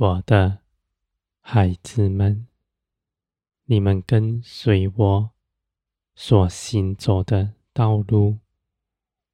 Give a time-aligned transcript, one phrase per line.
[0.00, 0.60] 我的
[1.40, 2.46] 孩子们，
[3.64, 5.30] 你们跟随我
[6.14, 8.38] 所行走的道路，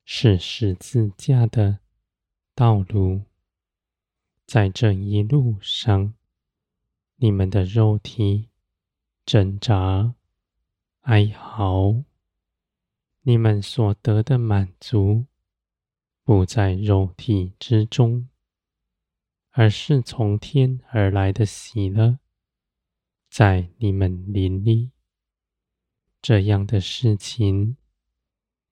[0.04, 1.78] 是十字架的
[2.52, 3.22] 道路。
[4.44, 6.14] 在这一路上，
[7.14, 8.48] 你们的肉体
[9.24, 10.16] 挣扎、
[11.02, 12.02] 哀嚎，
[13.22, 15.26] 你们所得的满足，
[16.24, 18.28] 不在肉体之中，
[19.58, 22.18] 而是从天而来的喜乐，
[23.30, 24.90] 在你们灵里。
[26.20, 27.78] 这样的事情，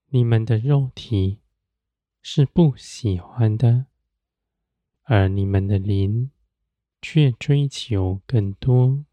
[0.08, 1.40] 你们的肉体
[2.20, 3.86] 是不喜欢的。
[5.04, 6.30] 而你们的灵
[7.00, 9.06] 却追求更多。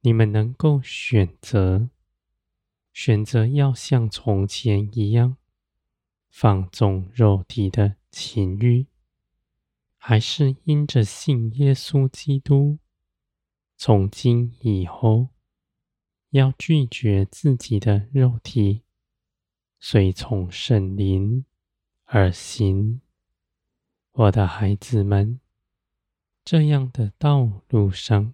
[0.00, 1.90] 你们能够选择，
[2.92, 5.36] 选择要像从前一样
[6.28, 8.88] 放纵肉体的情欲，
[10.02, 12.78] 还是因着信耶稣基督，
[13.76, 15.28] 从今以后
[16.30, 18.80] 要拒绝自己的肉体，
[19.78, 21.44] 随从圣灵
[22.06, 23.02] 而行。
[24.12, 25.38] 我的孩子们，
[26.46, 28.32] 这样的道路上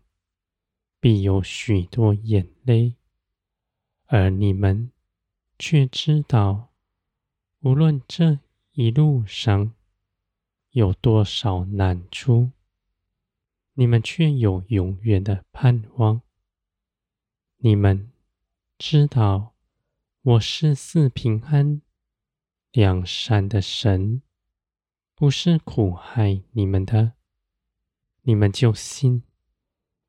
[1.00, 2.94] 必有许多眼泪，
[4.06, 4.92] 而你们
[5.58, 6.72] 却知道，
[7.60, 8.38] 无论这
[8.70, 9.74] 一路上
[10.76, 12.50] 有多少难处，
[13.72, 16.20] 你们却有永远的盼望。
[17.56, 18.12] 你们
[18.76, 19.54] 知道，
[20.20, 21.80] 我是四平安、
[22.72, 24.20] 两善的神。
[25.14, 27.14] 不是苦害你们的，
[28.20, 29.22] 你们就信，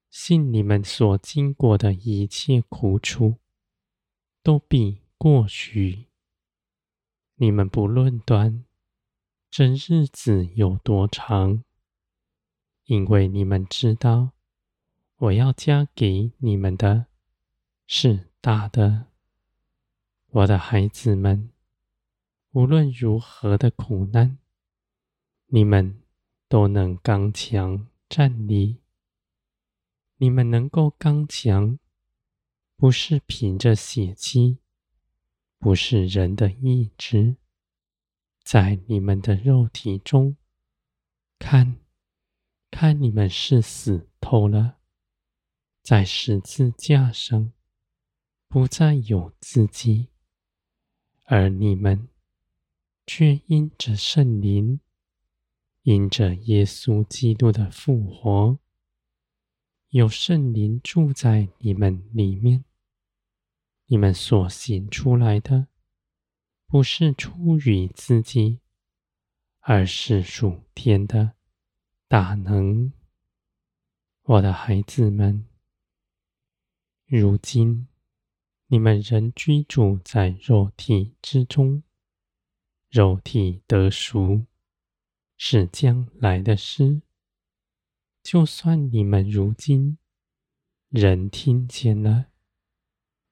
[0.10, 3.38] 信你们所经过的一切苦楚，
[4.44, 6.08] 都必过去。
[7.36, 8.66] 你们不论端
[9.50, 11.64] 这日子有多长，
[12.86, 14.32] 因为你们知道，
[15.18, 17.08] 我要加给你们的
[17.86, 19.08] 是大的。
[20.30, 21.50] 我的孩子们，
[22.52, 24.38] 无论如何的苦难。
[25.48, 26.02] 你们
[26.50, 28.82] 都能刚强站立。
[30.18, 31.80] 你们能够刚强，
[32.76, 34.58] 不是凭着血气，
[35.58, 37.38] 不是人的意志，
[38.50, 40.38] 在你们的肉体中，
[41.38, 41.76] 看，
[42.72, 44.78] 看你们是死透了，
[45.84, 47.52] 在十字架上，
[48.48, 50.08] 不再有自己，
[51.26, 52.08] 而你们
[53.06, 54.80] 却因着圣灵。
[55.84, 58.60] 因着耶稣基督的复活，
[59.90, 62.64] 有圣灵住在你们里面，
[63.88, 65.68] 你们所行出来的，
[66.68, 68.60] 不是出于自己，
[69.60, 71.34] 而是属天的
[72.08, 72.92] 大能。
[74.24, 75.48] 我的孩子们，
[77.06, 77.88] 如今
[78.68, 81.84] 你们仍居住在肉体之中，
[82.90, 84.46] 肉体得熟。
[85.40, 87.04] 是将来的事。
[88.24, 90.00] 就算你们如今
[90.90, 92.32] 仍听见了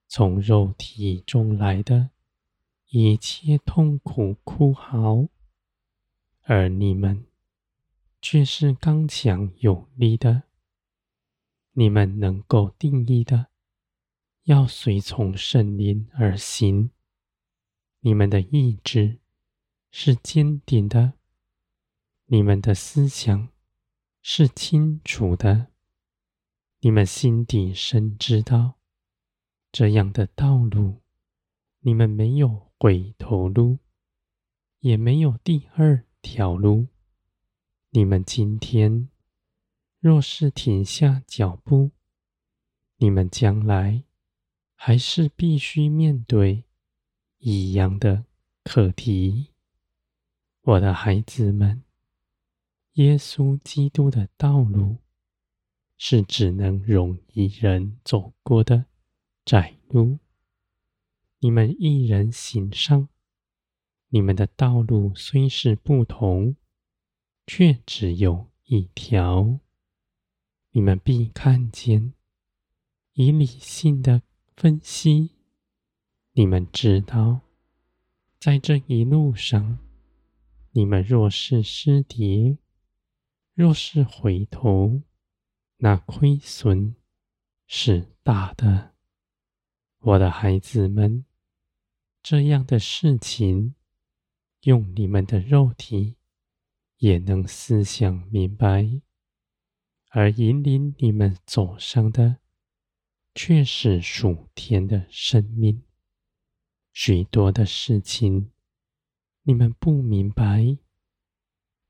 [0.07, 2.11] 从肉体中来的
[2.97, 5.27] 一切痛苦哭嚎，
[6.43, 7.25] 而你们
[8.21, 10.43] 却是刚强有力的，
[11.73, 13.47] 你们能够定义的，
[14.43, 16.91] 要随从圣灵而行，
[17.99, 19.19] 你们的意志
[19.91, 21.15] 是坚定的。
[22.27, 23.49] 你们的思想
[24.21, 25.67] 是清楚的，
[26.79, 28.79] 你们心底深知道，
[29.73, 31.01] 这样的道路，
[31.81, 33.79] 你们没有回头路，
[34.79, 36.87] 也没有第二条路。
[37.91, 39.09] 你们今天
[39.99, 41.91] 若是停下脚步，
[42.97, 44.03] 你们将来
[44.75, 46.65] 还是必须面对
[47.37, 48.25] 一样的
[48.63, 49.53] 课题，
[50.61, 51.83] 我的孩子们。
[52.93, 54.97] 耶稣基督的道路
[55.97, 58.85] 是只能容一人走过的
[59.43, 60.19] 窄路。
[61.39, 63.09] 你们一人行上，
[64.09, 66.55] 你们的道路虽是不同，
[67.45, 69.59] 却只有一条。
[70.71, 72.13] 你们必看见，
[73.13, 74.23] 以理性的
[74.55, 75.31] 分析，
[76.31, 77.41] 你们知道，
[78.39, 79.77] 在这一路上，
[80.71, 82.57] 你们若是失跌。
[83.53, 85.01] 若是回头，
[85.77, 86.95] 那亏损
[87.67, 88.94] 是大的。
[90.05, 91.25] 我的孩子们，
[92.21, 93.73] 这样的事情，
[94.61, 96.17] 用你们的肉体
[96.97, 99.01] 也能思想明白。
[100.09, 102.37] 而引领你们走上的，
[103.33, 105.81] 却是属天的生命。
[106.93, 108.51] 许多的事情，
[109.41, 110.77] 你们不明白，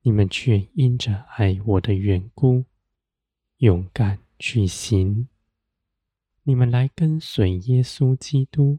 [0.00, 2.64] 你们却因着爱我的缘故，
[3.58, 5.28] 勇敢去行。
[6.48, 8.78] 你们来跟随耶稣基督，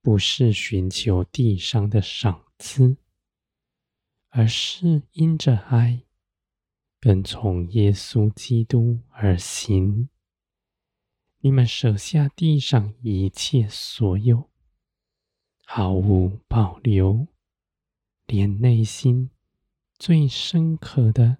[0.00, 2.96] 不是寻求地上的赏赐，
[4.28, 6.04] 而是因着爱，
[7.00, 10.08] 跟从耶稣基督而行。
[11.40, 14.48] 你们舍下地上一切所有，
[15.64, 17.26] 毫无保留，
[18.24, 19.30] 连内心
[19.98, 21.38] 最深刻的，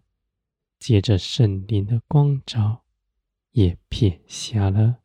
[0.81, 2.83] 借着圣灵的光照，
[3.53, 5.02] 也撇下了。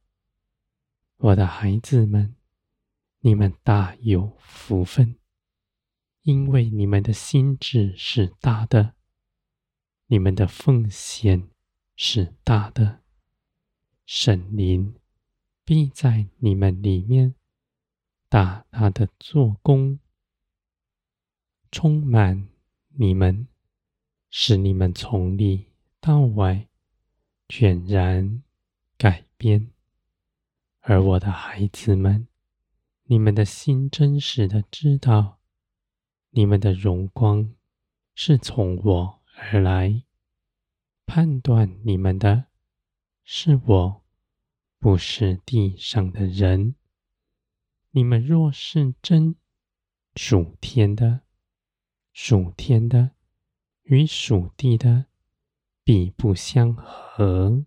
[1.17, 2.35] 我的孩子们，
[3.21, 5.17] 你们大有福分，
[6.21, 8.93] 因为你们的心智是大的，
[10.05, 11.49] 你们的奉献
[11.95, 13.01] 是大的，
[14.05, 14.93] 神灵
[15.65, 17.33] 必在你们里面
[18.29, 19.99] 大大的做工，
[21.71, 22.47] 充满
[22.89, 23.47] 你们，
[24.29, 25.65] 使你们从里
[25.99, 26.67] 到外
[27.49, 28.43] 全然
[28.99, 29.71] 改变。
[30.89, 32.29] 而我的孩子们，
[33.03, 35.37] 你们的心真实的知道，
[36.29, 37.53] 你们的荣光
[38.15, 40.05] 是从我而来，
[41.05, 42.45] 判断你们的
[43.25, 44.05] 是我，
[44.79, 46.75] 不是地上的人。
[47.91, 49.35] 你们若是真
[50.15, 51.23] 属天的，
[52.13, 53.11] 属天的
[53.83, 55.07] 与属地的
[55.83, 57.65] 必不相合，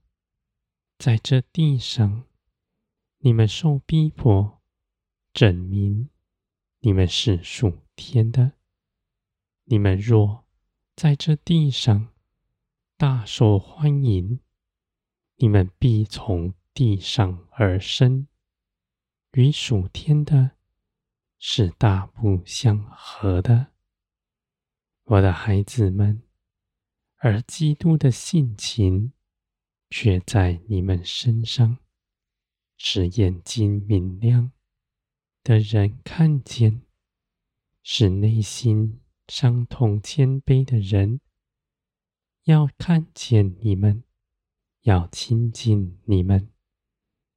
[0.97, 2.25] 在这地上。
[3.23, 4.63] 你们受逼迫，
[5.35, 6.09] 证明
[6.79, 8.53] 你们是属天的。
[9.65, 10.47] 你们若
[10.97, 12.15] 在这地上
[12.97, 14.41] 大受欢迎，
[15.37, 18.27] 你们必从地上而生，
[19.33, 20.53] 与属天的
[21.39, 23.67] 是大不相合的。
[25.05, 26.23] 我的孩子们，
[27.17, 29.13] 而基督的性情
[29.91, 31.77] 却在你们身上。
[32.83, 34.53] 使眼睛明亮
[35.45, 36.81] 的人看见，
[37.83, 41.21] 使内心伤痛谦卑的人
[42.45, 44.03] 要看见你们，
[44.81, 46.49] 要亲近你们。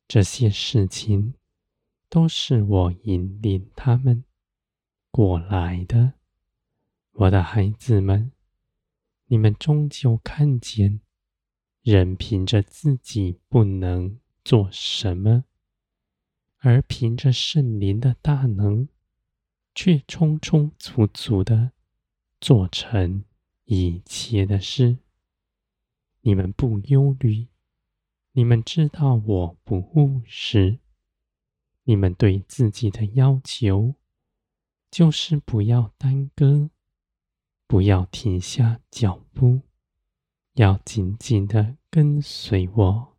[0.08, 1.34] 这些事情
[2.08, 4.24] 都是我引领他们
[5.12, 6.14] 过来的。
[7.12, 8.32] 我的孩子们，
[9.26, 11.02] 你们终究看见，
[11.82, 14.23] 人凭着自己不能。
[14.44, 15.46] 做什么，
[16.60, 18.88] 而凭着圣灵的大能，
[19.74, 21.72] 却充充足足的
[22.42, 23.24] 做成
[23.66, 24.98] 一切的事。
[26.22, 27.48] 你们不忧虑，
[28.34, 30.80] 你们知道我不务实。
[31.86, 33.96] 你们对自己的要求，
[34.90, 36.70] 就是不要耽搁，
[37.68, 39.62] 不要停下脚步，
[40.54, 43.13] 要紧紧的跟随我。